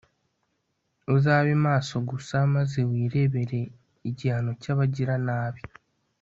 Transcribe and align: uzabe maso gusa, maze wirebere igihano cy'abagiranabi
uzabe 1.15 1.53
maso 1.65 1.93
gusa, 2.09 2.35
maze 2.55 2.79
wirebere 2.89 3.61
igihano 4.09 4.51
cy'abagiranabi 4.61 5.61